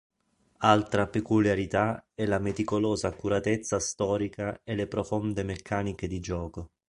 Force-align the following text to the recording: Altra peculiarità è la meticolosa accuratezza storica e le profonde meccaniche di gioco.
Altra 0.61 1.05
peculiarità 1.05 2.07
è 2.15 2.25
la 2.25 2.39
meticolosa 2.39 3.09
accuratezza 3.09 3.77
storica 3.79 4.59
e 4.63 4.73
le 4.73 4.87
profonde 4.87 5.43
meccaniche 5.43 6.07
di 6.07 6.19
gioco. 6.19 6.71